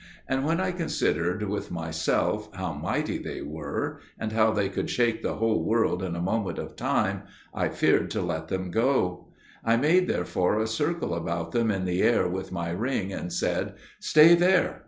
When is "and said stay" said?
13.13-14.33